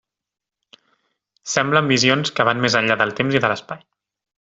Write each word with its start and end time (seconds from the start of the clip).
Semblen 1.57 1.93
visions 1.95 2.35
que 2.41 2.49
van 2.51 2.67
més 2.67 2.79
enllà 2.83 3.01
del 3.05 3.15
temps 3.23 3.41
i 3.41 3.45
de 3.49 3.55
l'espai. 3.57 3.89